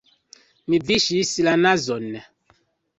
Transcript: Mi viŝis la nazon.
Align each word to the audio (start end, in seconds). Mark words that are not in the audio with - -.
Mi 0.67 0.79
viŝis 0.89 1.35
la 1.49 1.55
nazon. 1.67 2.13